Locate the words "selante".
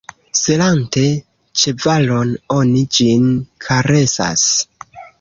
0.37-1.03